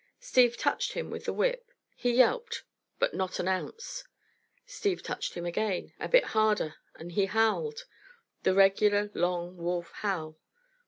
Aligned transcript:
Steve 0.19 0.57
touched 0.57 0.93
him 0.93 1.11
with 1.11 1.25
the 1.25 1.31
whip. 1.31 1.71
He 1.95 2.09
yelped, 2.13 2.63
but 2.97 3.13
not 3.13 3.37
an 3.39 3.47
ounce. 3.47 4.03
Steve 4.65 5.03
touched 5.03 5.35
him 5.35 5.45
again, 5.45 5.93
a 5.99 6.09
bit 6.09 6.23
harder, 6.33 6.77
and 6.95 7.11
he 7.11 7.27
howled 7.27 7.85
the 8.41 8.55
regular 8.55 9.11
long 9.13 9.57
wolf 9.57 9.91
howl. 9.91 10.39